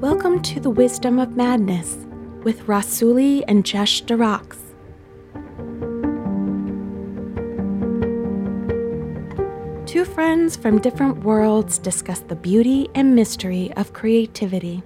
[0.00, 1.96] Welcome to the Wisdom of Madness
[2.42, 4.58] with Rassouli and Jesh de Rox.
[9.86, 14.82] Two friends from different worlds discuss the beauty and mystery of creativity.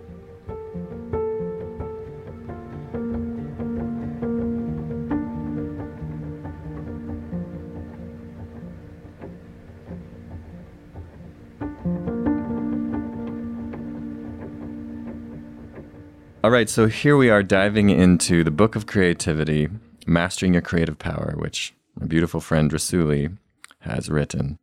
[16.48, 19.68] All right, so here we are diving into the book of creativity,
[20.06, 23.36] Mastering Your Creative Power, which my beautiful friend Rassouli
[23.80, 24.58] has written.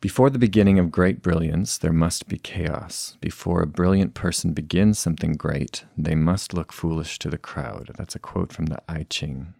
[0.00, 3.16] Before the beginning of great brilliance, there must be chaos.
[3.20, 7.90] Before a brilliant person begins something great, they must look foolish to the crowd.
[7.98, 9.54] That's a quote from the I Ching.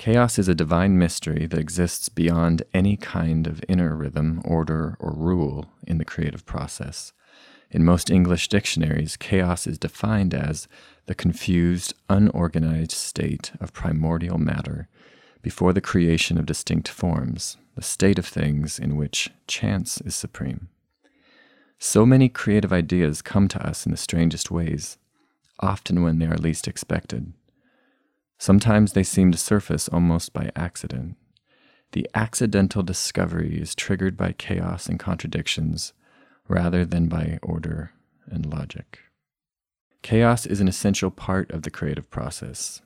[0.00, 5.12] Chaos is a divine mystery that exists beyond any kind of inner rhythm, order, or
[5.12, 7.12] rule in the creative process.
[7.72, 10.68] In most English dictionaries, chaos is defined as
[11.06, 14.88] the confused, unorganized state of primordial matter
[15.40, 20.68] before the creation of distinct forms, the state of things in which chance is supreme.
[21.78, 24.98] So many creative ideas come to us in the strangest ways,
[25.58, 27.32] often when they are least expected.
[28.38, 31.16] Sometimes they seem to surface almost by accident.
[31.92, 35.94] The accidental discovery is triggered by chaos and contradictions
[36.52, 37.92] rather than by order
[38.26, 38.98] and logic.
[40.02, 42.82] Chaos is an essential part of the creative process.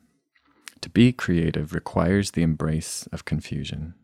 [0.82, 3.94] To be creative requires the embrace of confusion.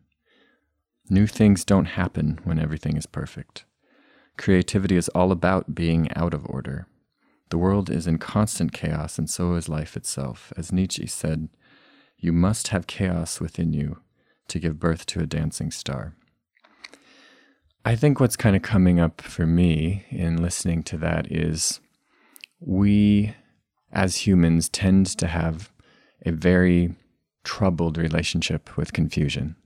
[1.09, 3.63] New things don't happen when everything is perfect.
[4.37, 6.87] Creativity is all about being out of order.
[7.49, 10.51] The world is in constant chaos, and so is life itself.
[10.57, 11.47] As Nietzsche said,
[12.17, 14.01] you must have chaos within you
[14.49, 16.15] to give birth to a dancing star.
[17.85, 21.81] I think what's kind of coming up for me in listening to that is
[22.61, 23.35] we
[23.91, 25.69] as humans tend to have
[26.25, 26.95] a very
[27.43, 29.57] troubled relationship with confusion.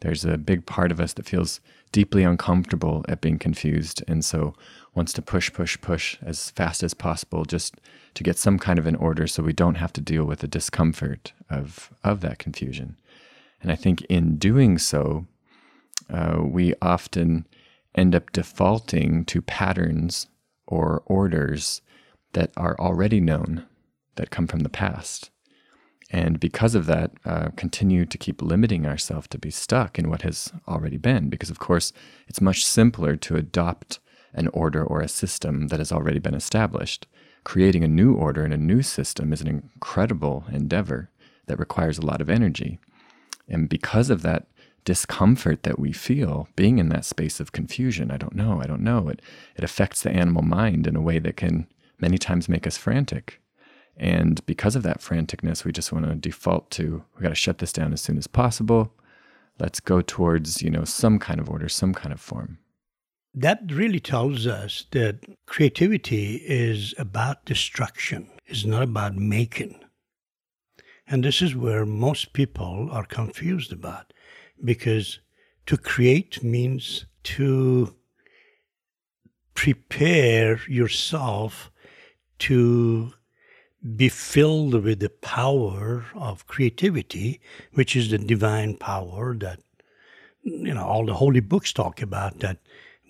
[0.00, 1.60] There's a big part of us that feels
[1.92, 4.54] deeply uncomfortable at being confused and so
[4.94, 7.76] wants to push, push, push as fast as possible just
[8.14, 10.48] to get some kind of an order so we don't have to deal with the
[10.48, 12.98] discomfort of, of that confusion.
[13.62, 15.26] And I think in doing so,
[16.12, 17.46] uh, we often
[17.94, 20.26] end up defaulting to patterns
[20.66, 21.80] or orders
[22.32, 23.64] that are already known
[24.16, 25.30] that come from the past.
[26.10, 30.22] And because of that, uh, continue to keep limiting ourselves to be stuck in what
[30.22, 31.28] has already been.
[31.28, 31.92] Because, of course,
[32.28, 33.98] it's much simpler to adopt
[34.32, 37.06] an order or a system that has already been established.
[37.42, 41.10] Creating a new order and a new system is an incredible endeavor
[41.46, 42.78] that requires a lot of energy.
[43.48, 44.46] And because of that
[44.86, 48.10] discomfort that we feel being in that space of confusion.
[48.10, 48.62] I don't know.
[48.62, 49.08] I don't know.
[49.08, 49.20] It,
[49.56, 51.66] it affects the animal mind in a way that can
[52.00, 53.42] many times make us frantic.
[53.96, 57.58] And because of that franticness, we just want to default to we got to shut
[57.58, 58.94] this down as soon as possible.
[59.58, 62.58] Let's go towards, you know, some kind of order, some kind of form.
[63.34, 69.80] That really tells us that creativity is about destruction, it's not about making.
[71.08, 74.12] And this is where most people are confused about
[74.64, 75.20] because
[75.66, 77.94] to create means to
[79.54, 81.70] prepare yourself
[82.38, 83.12] to
[83.96, 87.40] be filled with the power of creativity,
[87.74, 89.60] which is the divine power that
[90.42, 92.58] you know all the holy books talk about that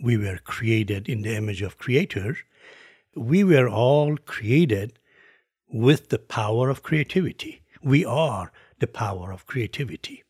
[0.03, 2.37] we were created in the image of creator.
[3.15, 4.99] We were all created
[5.69, 7.63] with the power of creativity.
[7.83, 10.23] We are the power of creativity.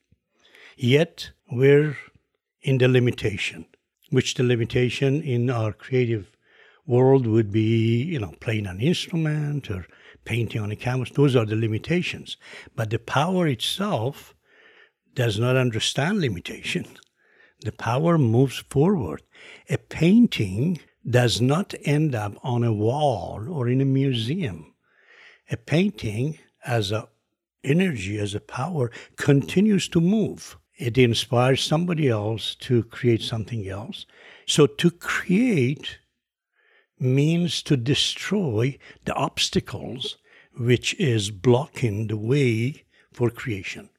[0.77, 1.97] Yet we're
[2.61, 3.65] in the limitation,
[4.11, 6.37] which the limitation in our creative
[6.87, 9.87] world would be, you know, playing an instrument or
[10.27, 11.11] painting on a canvas.
[11.11, 12.37] Those are the limitations.
[12.75, 14.35] But the power itself
[15.15, 16.85] does not understand limitation.
[17.61, 19.23] The power moves forward.
[19.71, 20.79] A painting
[21.09, 24.75] does not end up on a wall or in a museum.
[25.51, 27.09] A painting, as a
[27.65, 34.07] energy, as a power, continues to move it inspires somebody else to create something else.
[34.47, 35.99] So to create
[36.99, 40.17] means to destroy the obstacles
[40.59, 43.91] which is blocking the way for creation.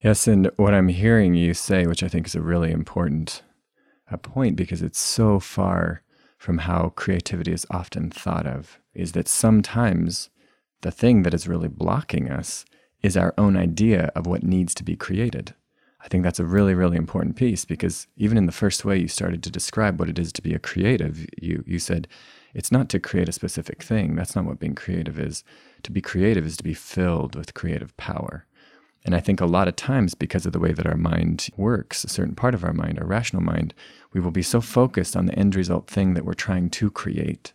[0.00, 3.42] Yes, and what I'm hearing you say, which I think is a really important
[4.10, 6.02] uh, point because it's so far
[6.38, 10.30] from how creativity is often thought of, is that sometimes
[10.82, 12.64] the thing that is really blocking us
[13.02, 15.54] is our own idea of what needs to be created.
[16.08, 19.08] I think that's a really, really important piece because even in the first way you
[19.08, 22.08] started to describe what it is to be a creative, you, you said
[22.54, 24.16] it's not to create a specific thing.
[24.16, 25.44] That's not what being creative is.
[25.82, 28.46] To be creative is to be filled with creative power.
[29.04, 32.04] And I think a lot of times, because of the way that our mind works,
[32.04, 33.74] a certain part of our mind, our rational mind,
[34.14, 37.52] we will be so focused on the end result thing that we're trying to create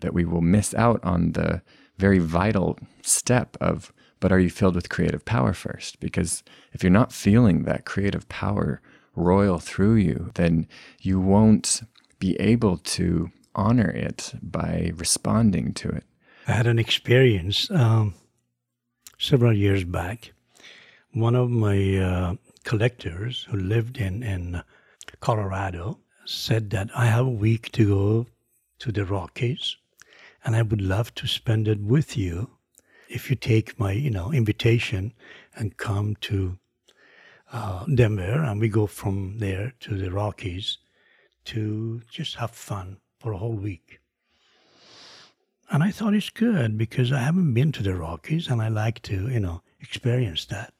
[0.00, 1.62] that we will miss out on the
[1.98, 3.92] very vital step of
[4.24, 6.00] but are you filled with creative power first?
[6.00, 6.42] Because
[6.72, 8.80] if you're not feeling that creative power
[9.14, 10.66] roil through you, then
[10.98, 11.82] you won't
[12.18, 16.04] be able to honor it by responding to it.
[16.48, 18.14] I had an experience um,
[19.18, 20.32] several years back.
[21.12, 24.62] One of my uh, collectors who lived in, in
[25.20, 28.26] Colorado said that I have a week to go
[28.78, 29.76] to the Rockies
[30.42, 32.53] and I would love to spend it with you
[33.14, 35.12] if you take my you know invitation
[35.54, 36.58] and come to
[37.52, 40.78] uh, Denver, and we go from there to the Rockies
[41.44, 44.00] to just have fun for a whole week.
[45.70, 49.00] And I thought it's good because I haven't been to the Rockies and I like
[49.02, 50.74] to, you know, experience that.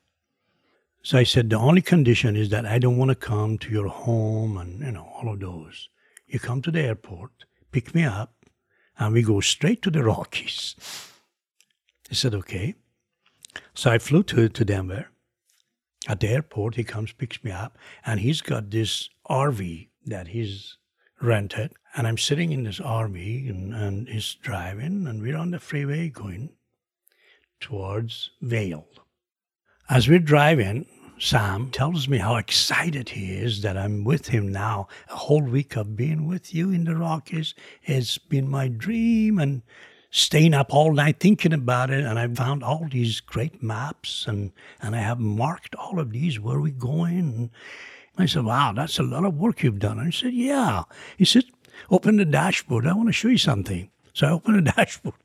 [1.03, 3.89] So I said, the only condition is that I don't want to come to your
[3.89, 5.89] home and, you know, all of those.
[6.27, 7.31] You come to the airport,
[7.73, 8.35] pick me up,
[8.99, 10.75] and we go straight to the Rockies.
[12.09, 12.75] He said, okay.
[13.75, 15.09] So I flew to, to Denver.
[16.07, 20.77] At the airport, he comes, picks me up, and he's got this RV that he's
[21.21, 21.73] rented.
[21.97, 26.11] And I'm sitting in this RV, and, and he's driving, and we're on the freeway
[26.11, 26.51] going
[27.61, 28.87] towards Vail.
[29.89, 30.87] As we're driving,
[31.19, 34.89] Sam tells me how excited he is that I'm with him now.
[35.09, 39.63] A whole week of being with you in the Rockies has been my dream, and
[40.15, 44.53] staying up all night thinking about it and I found all these great maps and,
[44.81, 47.19] and I have marked all of these where we're going.
[47.19, 47.51] And
[48.17, 49.99] I said, Wow, that's a lot of work you've done.
[49.99, 50.85] And he said, Yeah.
[51.19, 51.47] He said,
[51.91, 52.87] Open the dashboard.
[52.87, 53.91] I want to show you something.
[54.13, 55.17] So I opened the dashboard.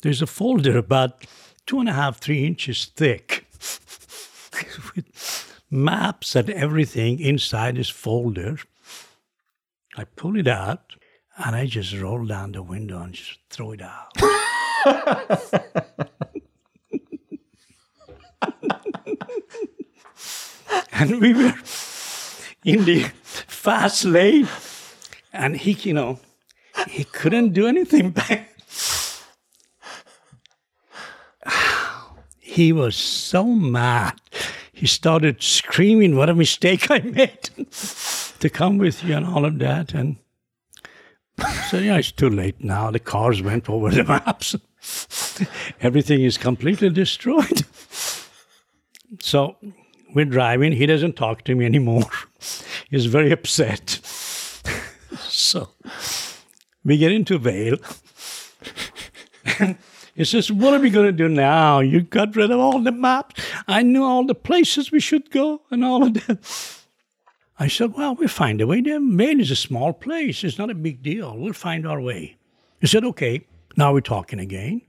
[0.00, 1.26] There's a folder about
[1.66, 3.44] two and a half, three inches thick
[4.96, 8.56] with maps and everything inside this folder.
[9.94, 10.94] I pull it out
[11.38, 14.16] and I just roll down the window and just throw it out.
[20.92, 21.54] and we were
[22.64, 24.48] in the fast lane,
[25.32, 26.18] and he, you know,
[26.88, 28.56] he couldn't do anything back.
[32.40, 34.20] he was so mad.
[34.72, 37.44] He started screaming, What a mistake I made
[38.40, 39.92] to come with you and all of that.
[39.94, 40.16] And
[41.70, 42.90] so yeah, it's too late now.
[42.90, 44.56] The cars went over the maps.
[45.80, 47.64] Everything is completely destroyed.
[49.20, 49.56] So
[50.14, 50.72] we're driving.
[50.72, 52.10] He doesn't talk to me anymore.
[52.90, 53.90] He's very upset.
[55.18, 55.70] so
[56.84, 57.76] we get into Vail.
[60.14, 61.80] he says, What are we going to do now?
[61.80, 63.42] You got rid of all the maps.
[63.66, 66.67] I knew all the places we should go and all of that.
[67.58, 68.80] I said, Well, we'll find a way.
[68.80, 70.44] Vail is a small place.
[70.44, 71.36] It's not a big deal.
[71.36, 72.36] We'll find our way.
[72.80, 73.46] He said, Okay,
[73.76, 74.82] now we're talking again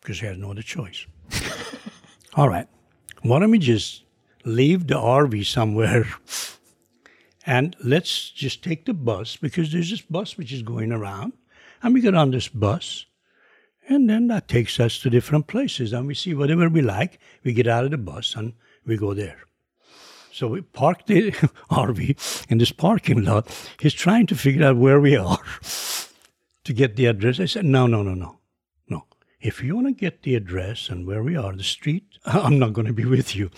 [0.00, 1.06] because he has no other choice.
[2.34, 2.66] All right,
[3.22, 4.04] why don't we just
[4.44, 6.06] leave the RV somewhere
[7.46, 11.32] and let's just take the bus because there's this bus which is going around
[11.82, 13.06] and we get on this bus
[13.88, 17.18] and then that takes us to different places and we see whatever we like.
[17.44, 18.54] We get out of the bus and
[18.86, 19.38] we go there.
[20.32, 21.30] So we parked the
[21.70, 23.46] RV in this parking lot.
[23.78, 25.38] He's trying to figure out where we are
[26.64, 27.38] to get the address.
[27.38, 28.38] I said, no, no, no, no,
[28.88, 29.04] no.
[29.40, 32.72] If you want to get the address and where we are, the street, I'm not
[32.72, 33.50] going to be with you.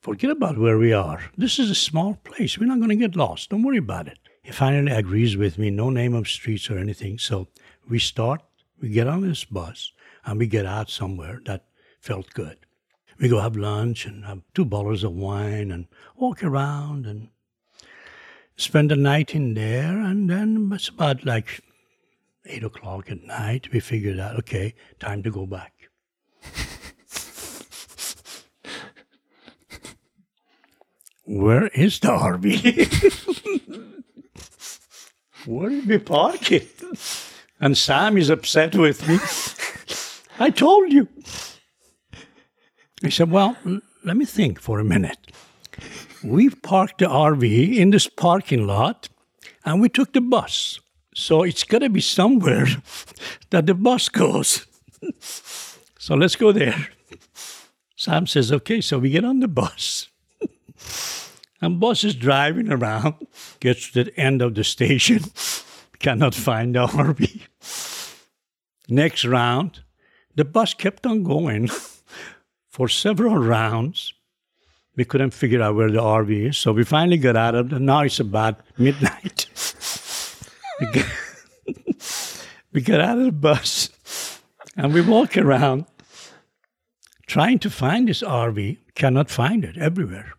[0.00, 1.20] Forget about where we are.
[1.36, 2.58] This is a small place.
[2.58, 3.50] We're not going to get lost.
[3.50, 4.18] Don't worry about it.
[4.42, 5.70] He finally agrees with me.
[5.70, 7.18] No name of streets or anything.
[7.18, 7.48] So
[7.88, 8.42] we start,
[8.80, 9.92] we get on this bus,
[10.24, 11.66] and we get out somewhere that
[12.00, 12.58] felt good
[13.18, 17.28] we go have lunch and have two bottles of wine and walk around and
[18.56, 19.98] spend the night in there.
[19.98, 21.60] And then it's about like
[22.46, 23.72] eight o'clock at night.
[23.72, 25.72] We figured out, okay, time to go back.
[31.26, 33.94] Where is the RV?
[35.46, 36.70] Where did we park it?
[37.60, 39.18] And Sam is upset with me.
[40.38, 41.08] I told you.
[43.02, 43.56] I said, Well,
[44.04, 45.32] let me think for a minute.
[46.22, 49.08] We parked the RV in this parking lot
[49.64, 50.78] and we took the bus.
[51.14, 52.66] So it's got to be somewhere
[53.50, 54.66] that the bus goes.
[55.98, 56.88] so let's go there.
[57.96, 60.08] Sam says, Okay, so we get on the bus.
[61.60, 63.26] And bus is driving around,
[63.58, 65.20] gets to the end of the station,
[65.98, 67.40] cannot find the RV.
[68.86, 69.80] Next round,
[70.34, 71.70] the bus kept on going
[72.74, 74.12] for several rounds.
[74.96, 77.78] We couldn't figure out where the RV is, so we finally got out of it.
[77.78, 79.46] Now it's about midnight.
[80.80, 81.06] we, got,
[82.72, 84.40] we got out of the bus
[84.76, 85.86] and we walk around
[87.28, 88.78] trying to find this RV.
[88.96, 90.32] Cannot find it everywhere.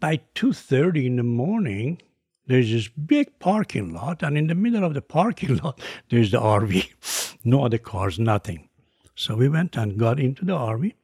[0.00, 2.00] By 2.30 in the morning,
[2.46, 5.78] there's this big parking lot, and in the middle of the parking lot,
[6.08, 7.36] there's the RV.
[7.44, 8.70] No other cars, nothing.
[9.14, 10.94] So we went and got into the RV,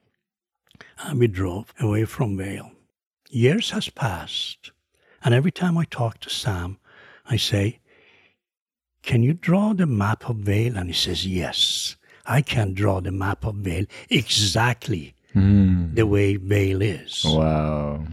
[0.99, 2.71] and we drove away from Vail.
[3.29, 4.71] Years has passed,
[5.23, 6.77] and every time I talk to Sam,
[7.25, 7.79] I say,
[9.01, 10.77] Can you draw the map of Vail?
[10.77, 11.95] And he says, Yes,
[12.25, 15.95] I can draw the map of Vail exactly Mm.
[15.95, 17.23] the way Vail is.
[17.25, 18.05] Wow.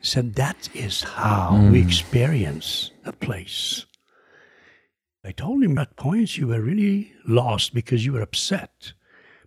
[0.00, 3.84] So that is how we experience a place.
[5.22, 8.94] I told him at points you were really lost because you were upset.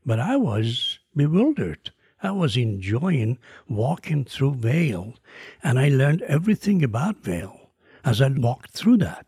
[0.05, 1.91] But I was bewildered.
[2.21, 5.15] I was enjoying walking through Vail,
[5.63, 7.69] and I learned everything about Vail
[8.03, 9.25] as I walked through that.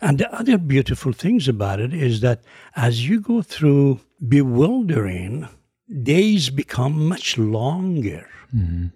[0.00, 2.42] And the other beautiful things about it is that
[2.76, 5.48] as you go through bewildering,
[6.02, 8.86] days become much longer mm-hmm.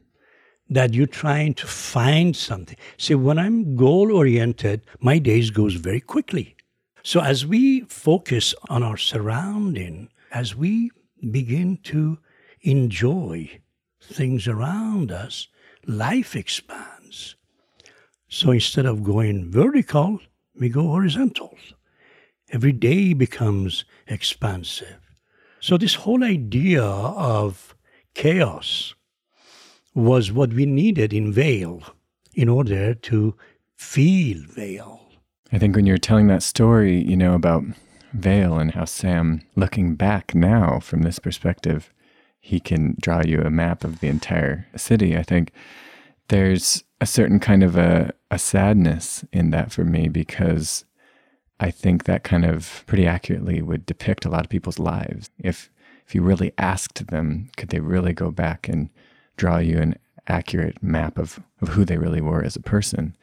[0.68, 2.76] that you're trying to find something.
[2.96, 6.56] See, when I'm goal oriented, my days goes very quickly.
[7.02, 10.90] So as we focus on our surrounding, as we
[11.30, 12.18] begin to
[12.62, 13.60] enjoy
[14.02, 15.48] things around us,
[15.86, 17.36] life expands.
[18.28, 20.20] So instead of going vertical,
[20.54, 21.56] we go horizontal.
[22.50, 24.98] Every day becomes expansive.
[25.60, 27.74] So this whole idea of
[28.14, 28.94] chaos
[29.94, 31.82] was what we needed in Vail
[32.34, 33.34] in order to
[33.76, 35.00] feel Vail.
[35.52, 37.64] I think when you're telling that story, you know, about
[38.12, 41.92] Vail and how Sam, looking back now from this perspective,
[42.40, 45.16] he can draw you a map of the entire city.
[45.16, 45.52] I think
[46.28, 50.84] there's a certain kind of a, a sadness in that for me because
[51.60, 55.30] I think that kind of pretty accurately would depict a lot of people's lives.
[55.38, 55.70] If
[56.06, 58.88] if you really asked them, could they really go back and
[59.36, 59.94] draw you an
[60.26, 63.14] accurate map of, of who they really were as a person?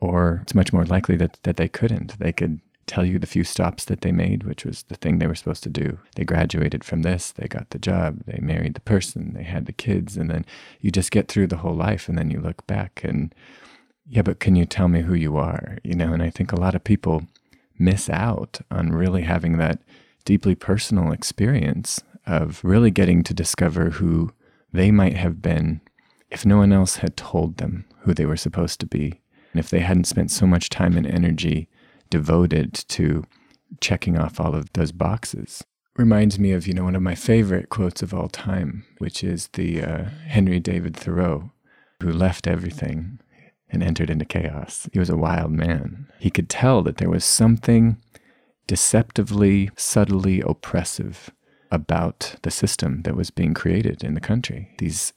[0.00, 2.18] Or it's much more likely that, that they couldn't.
[2.18, 5.26] They could tell you the few stops that they made, which was the thing they
[5.26, 5.98] were supposed to do.
[6.16, 9.72] They graduated from this, they got the job, they married the person, they had the
[9.72, 10.44] kids, and then
[10.80, 13.34] you just get through the whole life and then you look back and
[14.08, 15.78] yeah, but can you tell me who you are?
[15.84, 17.28] You know, and I think a lot of people
[17.78, 19.80] miss out on really having that
[20.24, 24.32] deeply personal experience of really getting to discover who
[24.72, 25.80] they might have been
[26.28, 29.20] if no one else had told them who they were supposed to be.
[29.52, 31.68] And if they hadn't spent so much time and energy
[32.10, 33.24] devoted to
[33.80, 35.64] checking off all of those boxes.
[35.96, 39.48] Reminds me of, you know, one of my favorite quotes of all time, which is
[39.52, 41.52] the uh, Henry David Thoreau,
[42.02, 43.20] who left everything
[43.68, 44.88] and entered into chaos.
[44.92, 46.08] He was a wild man.
[46.18, 47.98] He could tell that there was something
[48.66, 51.30] deceptively, subtly oppressive
[51.70, 54.70] about the system that was being created in the country.
[54.78, 55.12] These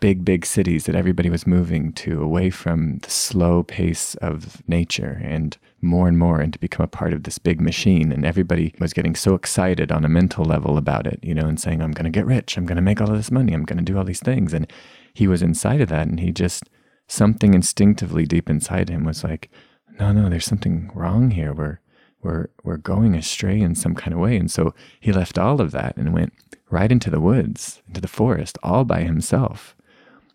[0.00, 5.20] big, big cities that everybody was moving to away from the slow pace of nature
[5.22, 8.10] and more and more and to become a part of this big machine.
[8.12, 11.60] And everybody was getting so excited on a mental level about it, you know, and
[11.60, 12.56] saying, I'm going to get rich.
[12.56, 13.52] I'm going to make all of this money.
[13.52, 14.52] I'm going to do all these things.
[14.52, 14.70] And
[15.14, 16.08] he was inside of that.
[16.08, 16.64] And he just,
[17.06, 19.50] something instinctively deep inside him was like,
[19.98, 21.52] no, no, there's something wrong here.
[21.52, 21.80] We're,
[22.22, 24.36] we're, we're going astray in some kind of way.
[24.36, 26.32] And so he left all of that and went
[26.70, 29.74] right into the woods, into the forest, all by himself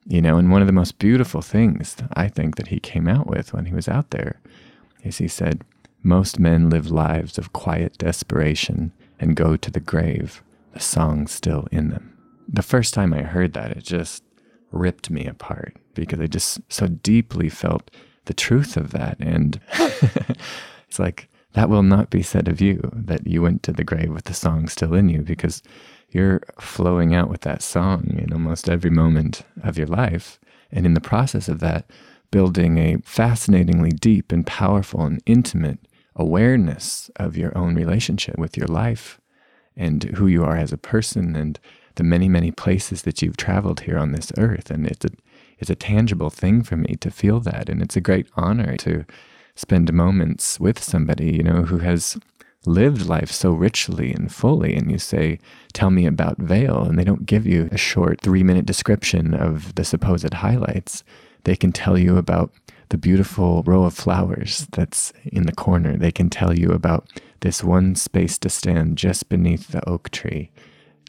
[0.06, 3.28] you know and one of the most beautiful things i think that he came out
[3.28, 4.42] with when he was out there
[5.04, 5.64] is he said
[6.02, 10.44] most men live lives of quiet desperation and go to the grave
[10.74, 12.18] the song still in them
[12.48, 14.24] the first time i heard that it just
[14.72, 17.92] ripped me apart because i just so deeply felt
[18.26, 19.60] the truth of that and
[20.88, 24.10] it's like that will not be said of you that you went to the grave
[24.10, 25.62] with the song still in you because
[26.14, 30.40] you're flowing out with that song in almost every moment of your life.
[30.72, 31.90] And in the process of that,
[32.34, 35.78] building a fascinatingly deep and powerful and intimate
[36.16, 39.22] awareness of your own relationship with your life
[39.78, 41.60] and who you are as a person and
[41.94, 44.72] the many, many places that you've traveled here on this earth.
[44.72, 45.10] And it's a,
[45.60, 47.70] it's a tangible thing for me to feel that.
[47.70, 49.06] And it's a great honor to
[49.54, 52.18] spend moments with somebody, you know, who has
[52.66, 55.38] lived life so richly and fully, and you say,
[55.74, 59.76] Tell me about Vail, and they don't give you a short three minute description of
[59.76, 61.04] the supposed highlights.
[61.44, 62.54] They can tell you about
[62.90, 65.98] the beautiful row of flowers that's in the corner.
[65.98, 67.10] They can tell you about
[67.42, 70.52] this one space to stand just beneath the oak tree.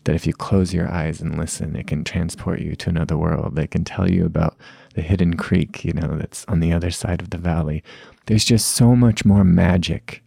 [0.05, 3.55] That if you close your eyes and listen, it can transport you to another world.
[3.55, 4.57] They can tell you about
[4.95, 7.83] the hidden creek, you know, that's on the other side of the valley.
[8.27, 10.23] There's just so much more magic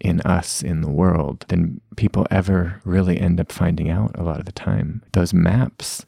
[0.00, 4.38] in us, in the world, than people ever really end up finding out a lot
[4.38, 5.02] of the time.
[5.12, 6.06] Those maps,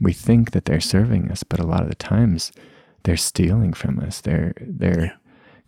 [0.00, 2.52] we think that they're serving us, but a lot of the times
[3.04, 4.20] they're stealing from us.
[4.20, 5.18] They're they're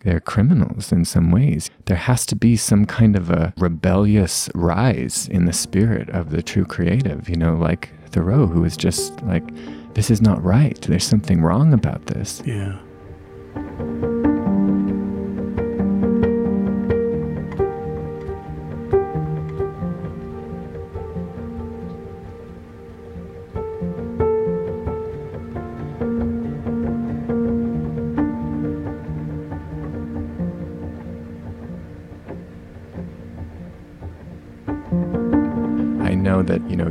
[0.01, 1.71] they're criminals in some ways.
[1.85, 6.43] There has to be some kind of a rebellious rise in the spirit of the
[6.43, 9.43] true creative, you know, like Thoreau, who was just like,
[9.95, 10.79] this is not right.
[10.81, 12.43] There's something wrong about this.
[12.45, 12.77] Yeah.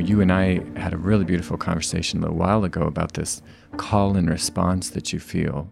[0.04, 3.40] You and I had a really beautiful conversation a little while ago about this
[3.78, 5.70] call and response that you feel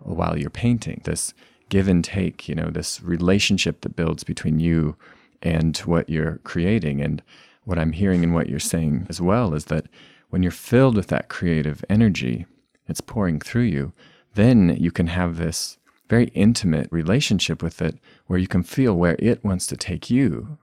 [0.00, 1.34] while you're painting, this
[1.68, 4.96] give and take, you know, this relationship that builds between you
[5.42, 7.02] and what you're creating.
[7.02, 7.22] And
[7.64, 9.86] what I'm hearing and what you're saying as well is that
[10.30, 12.46] when you're filled with that creative energy,
[12.88, 13.92] it's pouring through you,
[14.34, 19.16] then you can have this very intimate relationship with it where you can feel where
[19.18, 20.58] it wants to take you,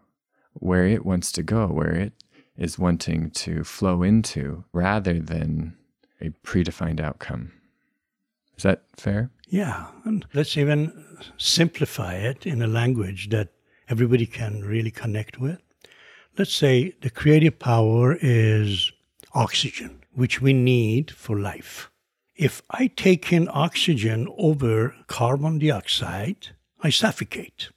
[0.53, 2.13] where it wants to go, where it
[2.61, 5.75] is wanting to flow into rather than
[6.21, 7.51] a predefined outcome.
[8.55, 9.31] Is that fair?
[9.47, 9.87] Yeah.
[10.05, 11.05] And let's even
[11.37, 13.49] simplify it in a language that
[13.89, 15.59] everybody can really connect with.
[16.37, 18.91] Let's say the creative power is
[19.33, 21.89] oxygen, which we need for life.
[22.35, 26.49] If I take in oxygen over carbon dioxide,
[26.83, 27.69] I suffocate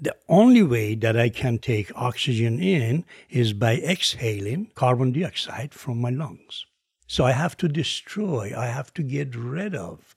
[0.00, 6.00] the only way that I can take oxygen in is by exhaling carbon dioxide from
[6.00, 6.64] my lungs.
[7.06, 10.16] So I have to destroy, I have to get rid of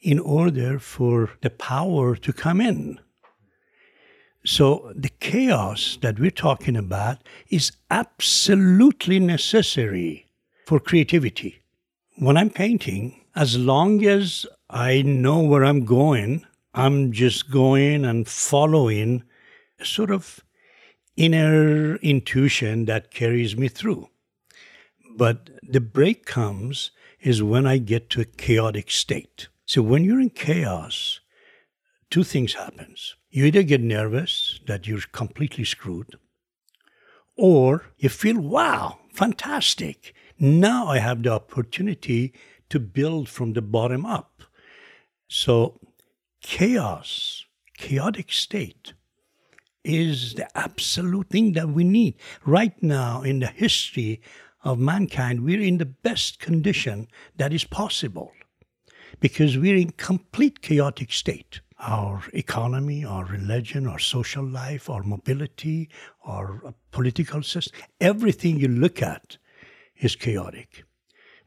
[0.00, 3.00] in order for the power to come in.
[4.44, 10.28] So the chaos that we're talking about is absolutely necessary
[10.66, 11.62] for creativity.
[12.18, 16.44] When I'm painting, as long as I know where I'm going,
[16.76, 19.22] I'm just going and following
[19.78, 20.40] a sort of
[21.16, 24.08] inner intuition that carries me through.
[25.16, 29.46] But the break comes is when I get to a chaotic state.
[29.64, 31.20] So when you're in chaos,
[32.10, 33.14] two things happens.
[33.30, 36.16] You either get nervous that you're completely screwed,
[37.36, 40.12] or you feel, wow, fantastic.
[40.40, 42.34] Now I have the opportunity
[42.68, 44.42] to build from the bottom up.
[45.28, 45.80] So
[46.44, 47.46] chaos,
[47.78, 48.92] chaotic state,
[49.82, 52.14] is the absolute thing that we need.
[52.44, 54.20] Right now, in the history
[54.62, 58.32] of mankind, we're in the best condition that is possible
[59.20, 61.60] because we're in complete chaotic state.
[61.78, 65.88] Our economy, our religion, our social life, our mobility,
[66.24, 69.38] our political system, everything you look at
[69.96, 70.84] is chaotic,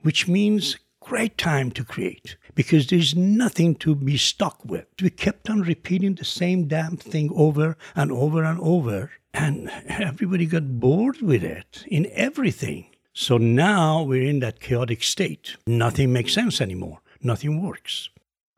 [0.01, 0.77] which means
[1.08, 4.86] great time to create because there's nothing to be stuck with.
[5.02, 10.46] We kept on repeating the same damn thing over and over and over, and everybody
[10.46, 12.88] got bored with it in everything.
[13.13, 15.56] So now we're in that chaotic state.
[15.65, 18.10] Nothing makes sense anymore, nothing works.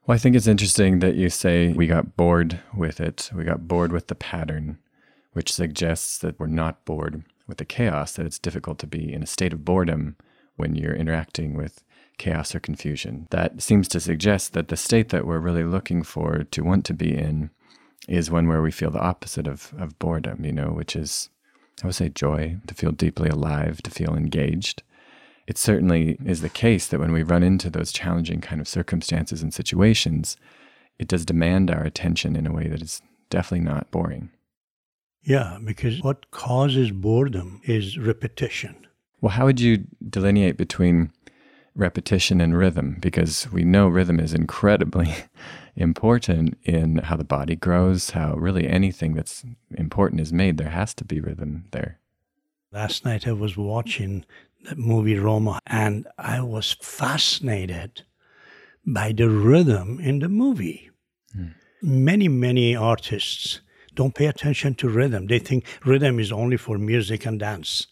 [0.07, 3.29] Well, I think it's interesting that you say we got bored with it.
[3.35, 4.79] We got bored with the pattern,
[5.33, 9.21] which suggests that we're not bored with the chaos, that it's difficult to be in
[9.21, 10.15] a state of boredom
[10.55, 11.83] when you're interacting with
[12.19, 13.27] chaos or confusion.
[13.31, 16.93] That seems to suggest that the state that we're really looking for to want to
[16.93, 17.49] be in
[18.07, 21.29] is one where we feel the opposite of, of boredom, you know, which is,
[21.81, 24.83] I would say, joy, to feel deeply alive, to feel engaged.
[25.47, 29.41] It certainly is the case that when we run into those challenging kind of circumstances
[29.41, 30.37] and situations,
[30.99, 34.29] it does demand our attention in a way that is definitely not boring.
[35.23, 38.87] Yeah, because what causes boredom is repetition.
[39.21, 41.11] Well, how would you delineate between
[41.75, 45.13] repetition and rhythm because we know rhythm is incredibly
[45.75, 49.43] important in how the body grows, how really anything that's
[49.77, 50.57] important is made.
[50.57, 51.99] There has to be rhythm there.
[52.71, 54.25] Last night I was watching
[54.63, 58.03] the movie Roma and I was fascinated
[58.85, 60.89] by the rhythm in the movie.
[61.33, 61.47] Hmm.
[61.81, 63.61] Many, many artists
[63.95, 65.27] don't pay attention to rhythm.
[65.27, 67.87] They think rhythm is only for music and dance.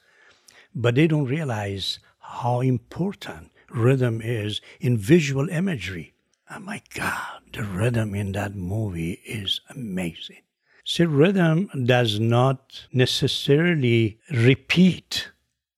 [0.76, 6.14] But they don't realize how important rhythm is in visual imagery.
[6.50, 10.42] Oh my God, the rhythm in that movie is amazing.
[10.86, 15.32] See, rhythm does not necessarily repeat.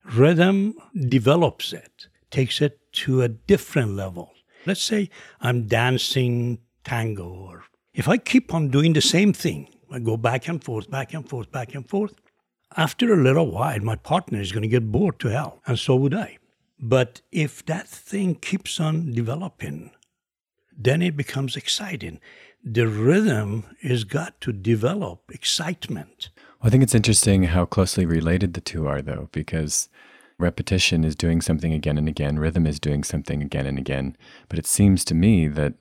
[0.04, 0.76] Rhythm
[1.08, 4.32] develops it, takes it to a different level.
[4.66, 5.10] Let's say
[5.42, 10.48] I'm dancing tango, or if I keep on doing the same thing, I go back
[10.48, 12.14] and forth, back and forth, back and forth.
[12.78, 15.96] After a little while, my partner is going to get bored to hell, and so
[15.96, 16.38] would I.
[16.80, 19.92] But if that thing keeps on developing,
[20.78, 22.20] then it becomes exciting.
[22.64, 26.30] The rhythm has got to develop excitement.
[26.38, 29.90] Well, I think it's interesting how closely related the two are, though, because
[30.38, 34.16] repetition is doing something again and again, rhythm is doing something again and again.
[34.48, 35.74] But it seems to me that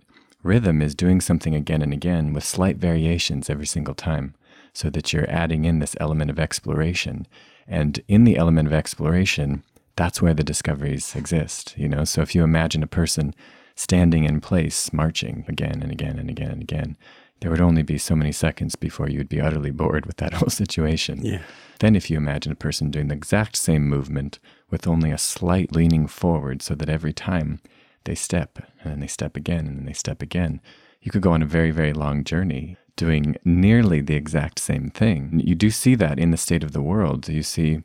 [0.43, 4.35] rhythm is doing something again and again with slight variations every single time,
[4.73, 7.27] so that you're adding in this element of exploration.
[7.67, 9.63] And in the element of exploration,
[9.99, 12.05] that's where the discoveries exist, you know?
[12.05, 13.35] So if you imagine a person
[13.75, 16.97] standing in place, marching again and again and again and again,
[17.41, 20.51] there would only be so many seconds before you'd be utterly bored with that whole
[20.51, 21.25] situation.
[21.25, 21.43] Yeah.
[21.81, 24.39] Then, if you imagine a person doing the exact same movement
[24.71, 27.61] with only a slight leaning forward so that every time
[28.05, 30.61] they step and then they step again and then they step again,
[31.01, 35.41] you could go on a very, very long journey doing nearly the exact same thing.
[35.45, 37.29] You do see that in the state of the world.
[37.29, 37.83] You see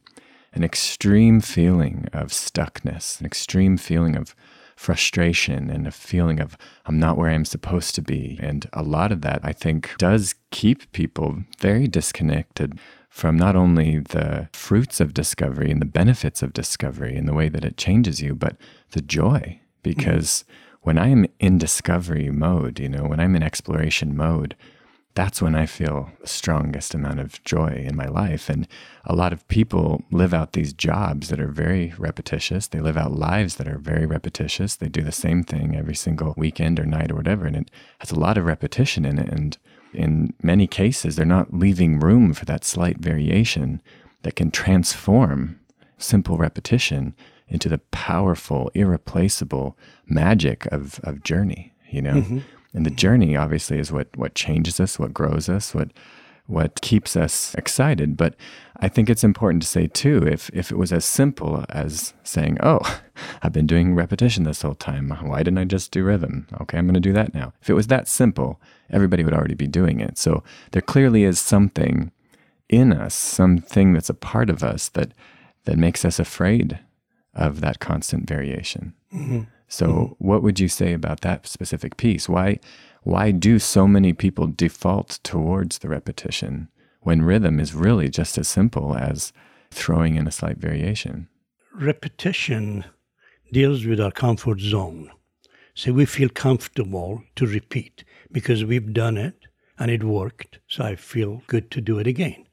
[0.53, 4.35] an extreme feeling of stuckness, an extreme feeling of
[4.75, 8.39] frustration and a feeling of I'm not where I'm supposed to be.
[8.41, 13.99] And a lot of that, I think, does keep people very disconnected from not only
[13.99, 18.21] the fruits of discovery and the benefits of discovery and the way that it changes
[18.21, 18.57] you, but
[18.91, 19.59] the joy.
[19.83, 20.77] Because mm-hmm.
[20.81, 24.55] when I am in discovery mode, you know, when I'm in exploration mode,
[25.15, 28.49] that's when I feel the strongest amount of joy in my life.
[28.49, 28.67] And
[29.05, 32.67] a lot of people live out these jobs that are very repetitious.
[32.67, 34.75] They live out lives that are very repetitious.
[34.75, 37.45] They do the same thing every single weekend or night or whatever.
[37.45, 39.29] And it has a lot of repetition in it.
[39.29, 39.57] And
[39.93, 43.83] in many cases, they're not leaving room for that slight variation
[44.23, 45.59] that can transform
[45.99, 47.15] simple repetition
[47.47, 52.15] into the powerful, irreplaceable magic of, of journey, you know?
[52.15, 52.39] Mm-hmm.
[52.73, 55.91] And the journey obviously is what what changes us, what grows us, what
[56.45, 58.17] what keeps us excited.
[58.17, 58.35] But
[58.77, 62.57] I think it's important to say too, if if it was as simple as saying,
[62.61, 62.79] "Oh,
[63.43, 65.09] I've been doing repetition this whole time.
[65.09, 66.47] Why didn't I just do rhythm?
[66.61, 68.59] Okay, I'm going to do that now." If it was that simple,
[68.89, 70.17] everybody would already be doing it.
[70.17, 72.11] So there clearly is something
[72.69, 75.13] in us, something that's a part of us that
[75.65, 76.79] that makes us afraid
[77.33, 78.93] of that constant variation.
[79.13, 79.41] Mm-hmm.
[79.73, 80.27] So, mm-hmm.
[80.27, 82.29] what would you say about that specific piece?
[82.29, 82.59] Why,
[83.01, 86.69] why do so many people default towards the repetition
[87.01, 89.33] when rhythm is really just as simple as
[89.71, 91.27] throwing in a slight variation?
[91.73, 92.85] Repetition
[93.51, 95.09] deals with our comfort zone.
[95.73, 99.39] So we feel comfortable to repeat because we've done it
[99.79, 100.59] and it worked.
[100.67, 102.45] So I feel good to do it again.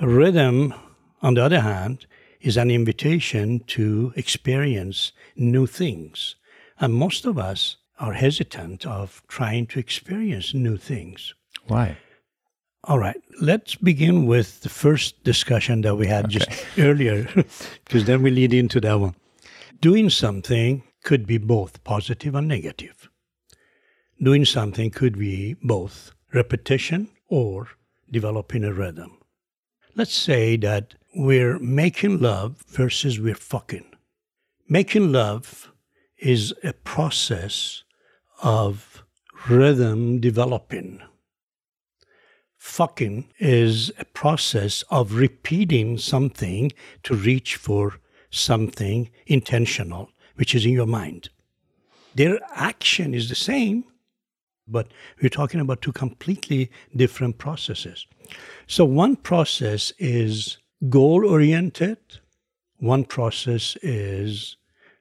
[0.00, 0.74] Rhythm,
[1.22, 2.06] on the other hand,
[2.44, 6.36] is an invitation to experience new things.
[6.78, 11.32] And most of us are hesitant of trying to experience new things.
[11.66, 11.96] Why?
[12.84, 16.38] All right, let's begin with the first discussion that we had okay.
[16.38, 17.26] just earlier,
[17.84, 19.14] because then we lead into that one.
[19.80, 23.08] Doing something could be both positive and negative.
[24.22, 27.68] Doing something could be both repetition or
[28.10, 29.16] developing a rhythm.
[29.94, 33.84] Let's say that we're making love versus we're fucking.
[34.68, 35.72] Making love
[36.18, 37.84] is a process
[38.42, 39.04] of
[39.48, 41.00] rhythm developing.
[42.56, 46.72] Fucking is a process of repeating something
[47.02, 47.96] to reach for
[48.30, 51.28] something intentional, which is in your mind.
[52.14, 53.84] Their action is the same,
[54.66, 54.88] but
[55.20, 58.06] we're talking about two completely different processes.
[58.66, 60.56] So, one process is
[60.88, 61.98] goal oriented.
[62.78, 64.56] One process is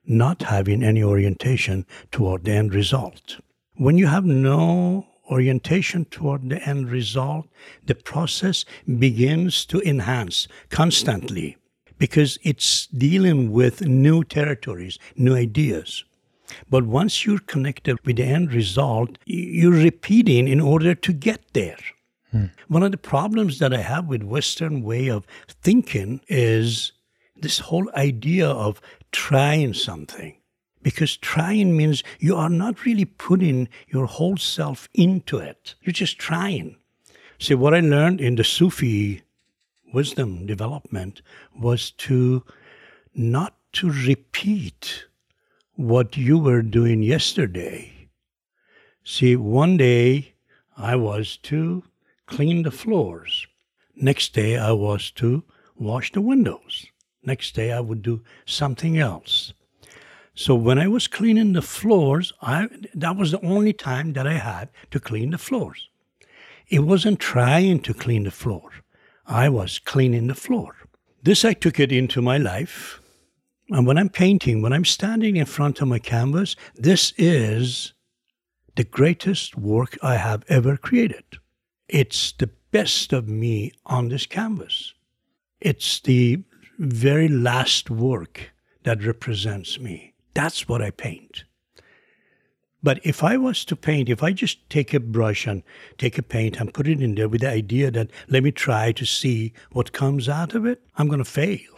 [0.05, 3.39] not having any orientation toward the end result.
[3.75, 7.47] When you have no orientation toward the end result,
[7.85, 8.65] the process
[8.99, 11.57] begins to enhance constantly
[11.97, 16.03] because it's dealing with new territories, new ideas.
[16.69, 21.79] But once you're connected with the end result, you're repeating in order to get there.
[22.33, 22.45] Hmm.
[22.67, 26.91] One of the problems that I have with Western way of thinking is
[27.35, 30.37] this whole idea of trying something.
[30.81, 35.75] Because trying means you are not really putting your whole self into it.
[35.83, 36.75] You're just trying.
[37.37, 39.21] See, what I learned in the Sufi
[39.93, 41.21] wisdom development
[41.55, 42.43] was to
[43.13, 45.05] not to repeat
[45.75, 48.09] what you were doing yesterday.
[49.03, 50.33] See, one day
[50.75, 51.83] I was to
[52.33, 53.45] clean the floors.
[53.95, 55.43] Next day I was to
[55.75, 56.87] wash the windows.
[57.21, 59.53] Next day I would do something else.
[60.33, 64.39] So when I was cleaning the floors, I that was the only time that I
[64.39, 65.89] had to clean the floors.
[66.69, 68.71] It wasn't trying to clean the floor.
[69.27, 70.75] I was cleaning the floor.
[71.21, 72.99] This I took it into my life.
[73.69, 77.93] And when I'm painting, when I'm standing in front of my canvas, this is
[78.75, 81.25] the greatest work I have ever created.
[81.93, 84.95] It's the best of me on this canvas.
[85.61, 86.41] It's the
[86.79, 88.51] very last work
[88.81, 90.15] that represents me.
[90.33, 91.43] That's what I paint.
[92.81, 95.61] But if I was to paint, if I just take a brush and
[95.99, 98.91] take a paint and put it in there with the idea that let me try
[98.91, 101.75] to see what comes out of it, I'm going to fail.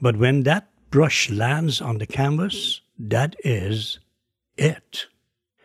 [0.00, 3.98] But when that brush lands on the canvas, that is
[4.56, 5.08] it.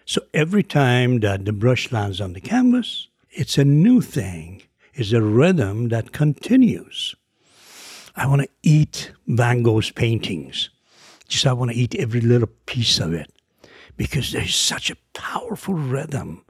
[0.03, 4.63] So every time that the brush lands on the canvas, it's a new thing.
[4.93, 7.15] It's a rhythm that continues.
[8.15, 10.69] I want to eat Van Gogh's paintings.
[11.27, 13.31] Just I want to eat every little piece of it
[13.97, 16.43] because there's such a powerful rhythm.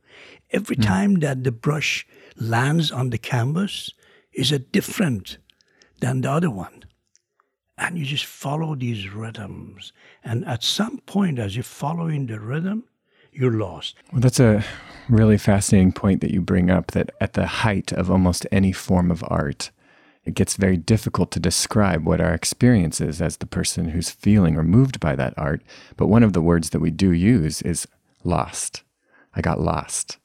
[0.51, 0.85] Every mm.
[0.85, 3.91] time that the brush lands on the canvas
[4.33, 5.37] is a different
[5.99, 6.85] than the other one.
[7.77, 9.93] And you just follow these rhythms.
[10.23, 12.85] And at some point, as you're following the rhythm,
[13.39, 13.95] you're lost.
[14.11, 14.63] Well, that's a
[15.07, 19.09] really fascinating point that you bring up that at the height of almost any form
[19.09, 19.71] of art,
[20.25, 24.57] it gets very difficult to describe what our experience is as the person who's feeling
[24.57, 25.61] or moved by that art.
[25.95, 27.87] But one of the words that we do use is
[28.23, 28.83] lost.
[29.33, 30.17] I got lost.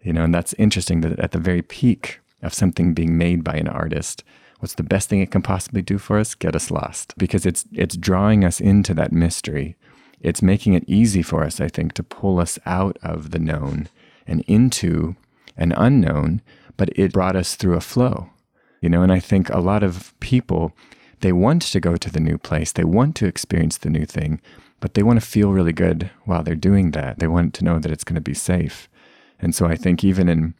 [0.00, 3.54] You know, and that's interesting that at the very peak of something being made by
[3.56, 4.24] an artist,
[4.60, 6.34] what's the best thing it can possibly do for us?
[6.34, 7.14] Get us lost.
[7.18, 9.76] Because it's it's drawing us into that mystery.
[10.20, 13.88] It's making it easy for us, I think, to pull us out of the known
[14.26, 15.16] and into
[15.56, 16.42] an unknown,
[16.76, 18.30] but it brought us through a flow
[18.80, 20.72] you know, and I think a lot of people,
[21.20, 24.40] they want to go to the new place, they want to experience the new thing,
[24.80, 27.18] but they want to feel really good while they're doing that.
[27.18, 28.88] They want to know that it's going to be safe.
[29.38, 30.54] And so I think even in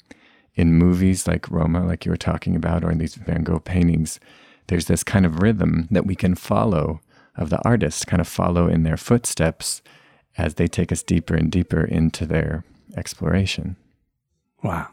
[0.57, 4.18] in movies like Roma, like you were talking about, or in these Van Gogh paintings,
[4.66, 7.01] there's this kind of rhythm that we can follow
[7.40, 9.83] of the artist, kind of follow in their footsteps
[10.38, 12.64] as they take us deeper and deeper into their
[12.96, 13.76] exploration.
[14.62, 14.88] Wow.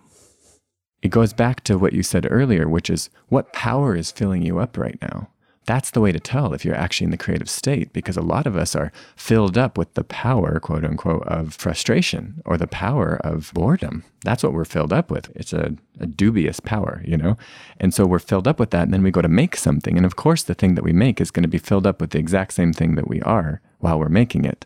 [1.02, 4.60] It goes back to what you said earlier, which is what power is filling you
[4.60, 5.30] up right now?
[5.68, 8.48] That's the way to tell if you're actually in the creative state, because a lot
[8.48, 13.20] of us are filled up with the power, quote unquote, of frustration or the power
[13.22, 14.06] of boredom.
[14.24, 15.30] That's what we're filled up with.
[15.36, 17.38] It's a, a dubious power, you know?
[17.82, 19.98] And so we're filled up with that, and then we go to make something.
[19.98, 22.12] And of course, the thing that we make is going to be filled up with
[22.12, 24.66] the exact same thing that we are while we're making it.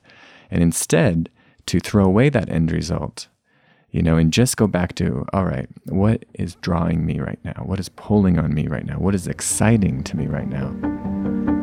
[0.51, 1.29] And instead,
[1.65, 3.27] to throw away that end result
[3.91, 7.63] you know, and just go back to, all right, what is drawing me right now?
[7.65, 8.97] What is pulling on me right now?
[8.97, 11.60] What is exciting to me right now?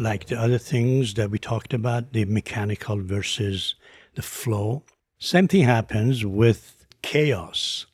[0.00, 3.74] Like the other things that we talked about, the mechanical versus
[4.14, 4.82] the flow,
[5.18, 7.86] same thing happens with chaos.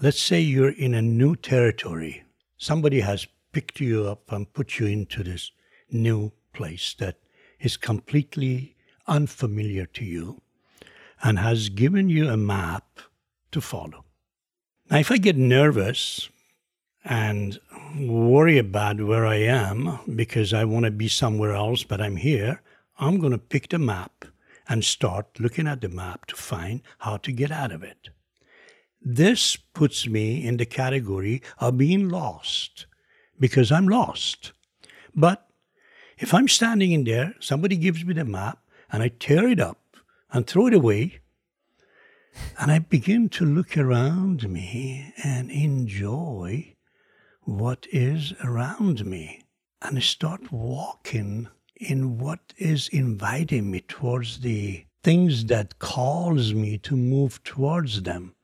[0.00, 2.22] Let's say you're in a new territory.
[2.56, 5.50] Somebody has picked you up and put you into this
[5.90, 7.18] new place that
[7.58, 10.40] is completely unfamiliar to you
[11.22, 13.00] and has given you a map
[13.50, 14.04] to follow.
[14.90, 16.28] Now, if I get nervous
[17.04, 17.58] and
[17.96, 22.60] worry about where I am because I want to be somewhere else, but I'm here,
[22.98, 24.24] I'm going to pick the map
[24.68, 28.08] and start looking at the map to find how to get out of it.
[29.00, 32.86] This puts me in the category of being lost
[33.38, 34.52] because I'm lost.
[35.14, 35.46] But
[36.18, 38.58] if I'm standing in there, somebody gives me the map
[38.90, 39.78] and I tear it up
[40.32, 41.20] and throw it away,
[42.58, 46.73] and I begin to look around me and enjoy
[47.44, 49.40] what is around me.
[49.82, 56.96] and start walking in what is inviting me towards the things that calls me to
[56.96, 58.34] move towards them.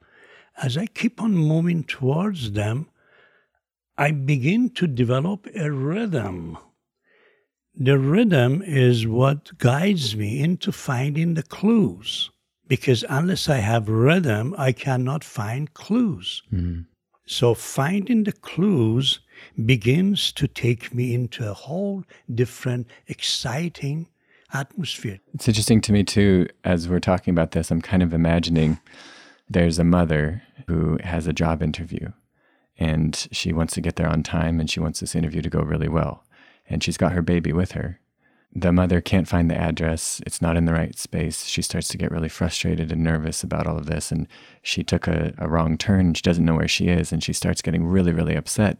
[0.62, 2.90] As I keep on moving towards them,
[3.96, 6.58] I begin to develop a rhythm.
[7.74, 12.30] The rhythm is what guides me into finding the clues.
[12.68, 16.42] Because unless I have rhythm, I cannot find clues.
[16.52, 16.84] Mm.
[17.30, 19.20] So finding the clues
[19.64, 22.02] begins to take me into a whole
[22.34, 24.08] different, exciting
[24.52, 25.20] atmosphere.
[25.32, 28.80] It's interesting to me, too, as we're talking about this, I'm kind of imagining
[29.48, 32.10] there's a mother who has a job interview
[32.76, 35.60] and she wants to get there on time and she wants this interview to go
[35.60, 36.24] really well.
[36.68, 38.00] And she's got her baby with her
[38.52, 40.20] the mother can't find the address.
[40.26, 41.44] It's not in the right space.
[41.44, 44.10] She starts to get really frustrated and nervous about all of this.
[44.10, 44.26] And
[44.62, 46.14] she took a, a wrong turn.
[46.14, 47.12] She doesn't know where she is.
[47.12, 48.78] And she starts getting really, really upset.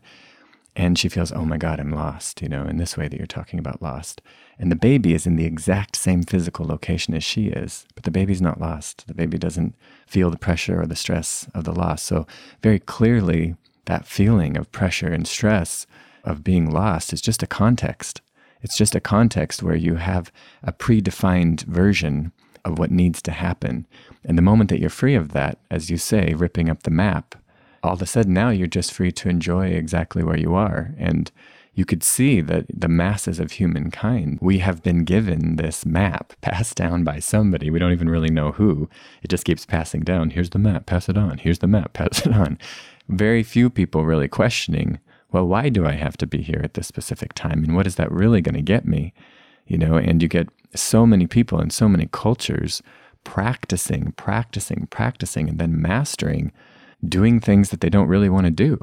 [0.75, 3.27] And she feels, oh my God, I'm lost, you know, in this way that you're
[3.27, 4.23] talking about lost.
[4.59, 8.11] And the baby is in the exact same physical location as she is, but the
[8.11, 9.07] baby's not lost.
[9.07, 9.75] The baby doesn't
[10.07, 12.03] feel the pressure or the stress of the loss.
[12.03, 12.27] So,
[12.63, 13.57] very clearly,
[13.87, 15.87] that feeling of pressure and stress
[16.23, 18.21] of being lost is just a context
[18.63, 22.33] it's just a context where you have a predefined version
[22.65, 23.87] of what needs to happen.
[24.25, 27.35] And the moment that you're free of that, as you say, ripping up the map,
[27.83, 30.95] all of a sudden now you're just free to enjoy exactly where you are.
[30.99, 31.31] And
[31.75, 36.77] you could see that the masses of humankind, we have been given this map passed
[36.77, 37.71] down by somebody.
[37.71, 38.89] We don't even really know who.
[39.23, 40.31] It just keeps passing down.
[40.31, 41.39] Here's the map, pass it on.
[41.39, 42.59] Here's the map, pass it on.
[43.09, 45.01] Very few people really questioning
[45.33, 47.65] well, why do I have to be here at this specific time?
[47.65, 49.13] And what is that really going to get me?
[49.67, 52.83] You know, and you get so many people and so many cultures
[53.25, 56.53] practicing, practicing, practicing, and then mastering
[57.07, 58.79] doing things that they don't really want to do,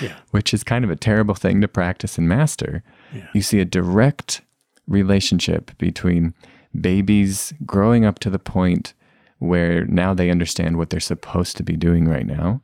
[0.00, 0.16] yeah.
[0.30, 2.82] which is kind of a terrible thing to practice and master.
[3.14, 3.28] Yeah.
[3.34, 4.40] You see a direct
[4.88, 6.34] relationship between
[6.78, 8.94] babies growing up to the point
[9.38, 12.60] where now they understand what they're supposed to be doing right now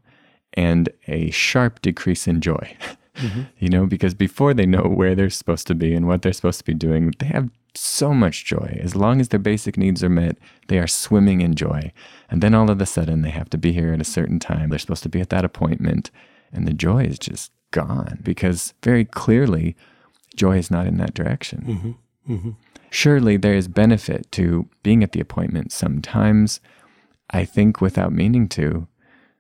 [0.57, 2.77] and a sharp decrease in joy.
[3.17, 3.43] Mm-hmm.
[3.59, 6.59] You know, because before they know where they're supposed to be and what they're supposed
[6.59, 8.79] to be doing, they have so much joy.
[8.83, 10.37] As long as their basic needs are met,
[10.69, 11.93] they are swimming in joy.
[12.31, 14.69] And then all of a sudden, they have to be here at a certain time.
[14.69, 16.11] They're supposed to be at that appointment,
[16.53, 19.77] and the joy is just gone because very clearly,
[20.35, 21.97] joy is not in that direction.
[22.27, 22.33] Mm-hmm.
[22.35, 22.51] Mm-hmm.
[22.91, 26.61] Surely there is benefit to being at the appointment sometimes.
[27.31, 28.87] I think without meaning to,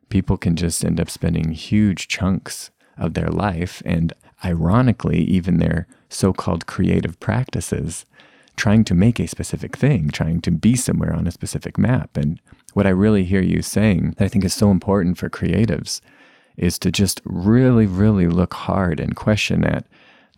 [0.08, 4.12] people can just end up spending huge chunks of their life and
[4.44, 8.04] ironically even their so-called creative practices
[8.56, 12.16] trying to make a specific thing trying to be somewhere on a specific map.
[12.16, 12.40] And
[12.74, 16.00] what i really hear you saying that i think is so important for creatives
[16.56, 19.86] is to just really really look hard and question at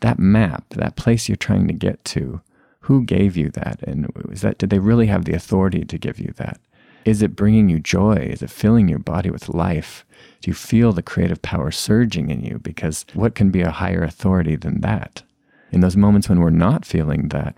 [0.01, 2.41] that map that place you're trying to get to.
[2.83, 3.83] Who gave you that?
[3.83, 6.61] And is that did they really have the authority to give you that
[7.05, 8.15] is it bringing you joy?
[8.15, 10.05] Is it filling your body with life?
[10.41, 12.59] Do you feel the creative power surging in you?
[12.59, 15.23] Because what can be a higher authority than that?
[15.71, 17.57] In those moments when we're not feeling that,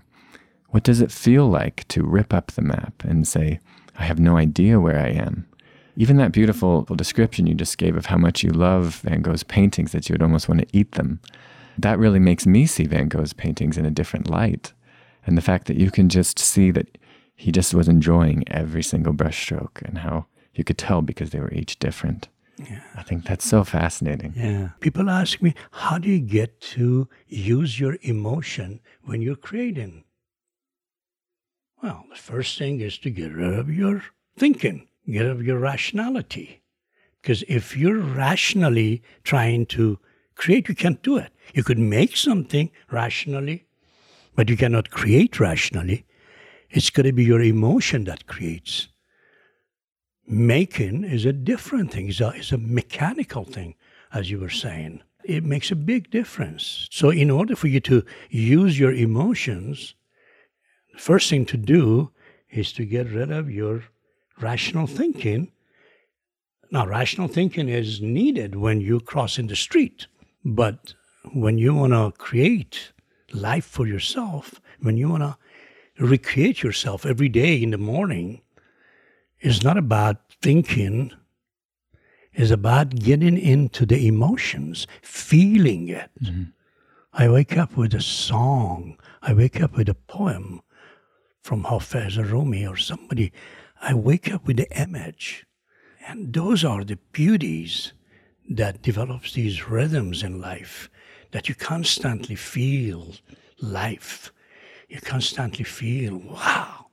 [0.69, 3.61] what does it feel like to rip up the map and say,
[3.99, 5.47] I have no idea where I am?
[5.97, 9.93] Even that beautiful description you just gave of how much you love Van Gogh's paintings
[9.93, 11.21] that you would almost want to eat them,
[11.77, 14.73] that really makes me see Van Gogh's paintings in a different light.
[15.27, 16.99] And the fact that you can just see that
[17.41, 21.53] he just was enjoying every single brushstroke and how you could tell because they were
[21.55, 22.29] each different.
[22.59, 22.83] Yeah.
[22.95, 24.35] I think that's so fascinating.
[24.37, 24.69] Yeah.
[24.81, 30.05] People ask me, how do you get to use your emotion when you're creating?
[31.83, 34.05] Well, the first thing is to get rid of your
[34.37, 36.61] thinking, get rid of your rationality.
[37.23, 39.99] Because if you're rationally trying to
[40.35, 41.33] create, you can't do it.
[41.55, 43.65] You could make something rationally,
[44.37, 46.05] but you cannot create rationally.
[46.71, 48.89] It's going to be your emotion that creates.
[50.27, 53.75] Making is a different thing, it's a, it's a mechanical thing,
[54.13, 55.03] as you were saying.
[55.25, 56.89] It makes a big difference.
[56.91, 59.95] So, in order for you to use your emotions,
[60.93, 62.11] the first thing to do
[62.51, 63.85] is to get rid of your
[64.41, 65.51] rational thinking.
[66.71, 70.07] Now, rational thinking is needed when you cross in the street,
[70.45, 70.95] but
[71.33, 72.93] when you want to create
[73.33, 75.37] life for yourself, when you want to
[76.01, 78.41] recreate yourself every day in the morning
[79.41, 81.13] is not about thinking,
[82.35, 86.11] is about getting into the emotions, feeling it.
[86.23, 86.43] Mm-hmm.
[87.13, 88.97] I wake up with a song.
[89.23, 90.63] I wake up with a poem
[91.43, 93.33] from Hafez or Rumi or somebody.
[93.81, 95.47] I wake up with the image.
[96.07, 97.93] And those are the beauties
[98.49, 100.91] that develops these rhythms in life
[101.33, 103.15] that you constantly feel
[103.61, 104.33] life.
[104.91, 106.87] You constantly feel, wow,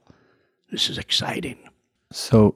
[0.72, 1.58] this is exciting.
[2.12, 2.56] So,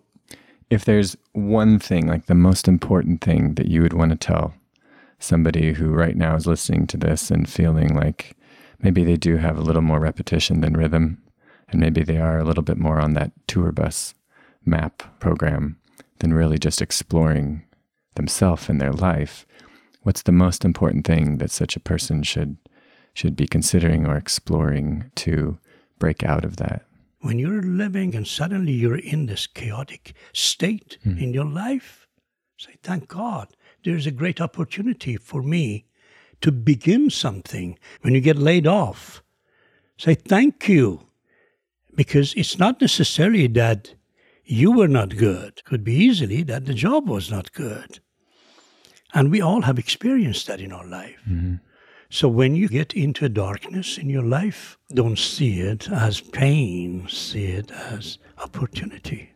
[0.70, 4.54] if there's one thing, like the most important thing that you would want to tell
[5.18, 8.38] somebody who right now is listening to this and feeling like
[8.84, 11.20] maybe they do have a little more repetition than rhythm,
[11.70, 14.14] and maybe they are a little bit more on that tour bus
[14.64, 15.76] map program
[16.20, 17.64] than really just exploring
[18.14, 19.48] themselves and their life,
[20.04, 22.58] what's the most important thing that such a person should
[23.14, 25.58] should be considering or exploring to
[26.00, 26.86] break out of that?
[27.20, 31.22] When you're living and suddenly you're in this chaotic state mm.
[31.22, 32.08] in your life,
[32.58, 33.50] say, thank God,
[33.84, 35.86] there's a great opportunity for me
[36.42, 37.78] to begin something.
[38.02, 39.22] When you get laid off,
[39.98, 41.08] say, thank you.
[41.94, 43.94] Because it's not necessarily that
[44.46, 45.64] you were not good.
[45.66, 48.00] Could be easily that the job was not good.
[49.14, 51.20] And we all have experienced that in our life.
[51.30, 51.56] Mm-hmm.
[52.14, 57.46] So when you get into darkness in your life, don't see it as pain, see
[57.46, 59.32] it as opportunity.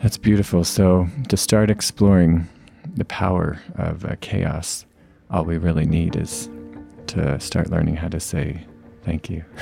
[0.00, 0.64] That's beautiful.
[0.64, 2.48] So to start exploring
[2.94, 4.86] the power of uh, chaos,
[5.30, 6.48] all we really need is
[7.08, 8.66] to start learning how to say
[9.04, 9.44] thank you.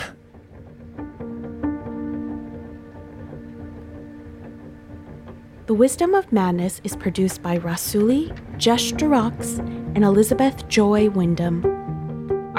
[5.66, 9.60] The Wisdom of Madness is produced by Rassouli, Jesh de Rox,
[9.94, 11.79] and Elizabeth Joy Wyndham.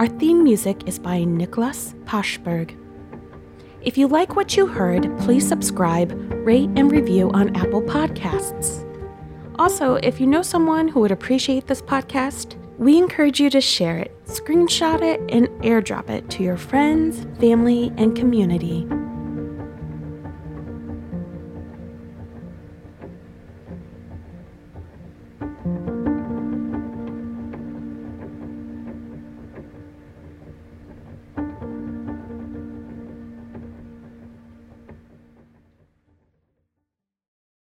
[0.01, 2.75] Our theme music is by Nicholas Pashberg.
[3.83, 6.11] If you like what you heard, please subscribe,
[6.43, 8.83] rate, and review on Apple Podcasts.
[9.59, 13.99] Also, if you know someone who would appreciate this podcast, we encourage you to share
[13.99, 18.87] it, screenshot it, and airdrop it to your friends, family, and community.